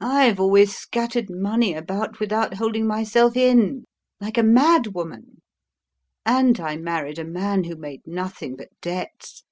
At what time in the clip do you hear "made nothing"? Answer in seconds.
7.76-8.56